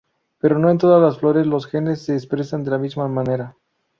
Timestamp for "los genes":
1.45-2.01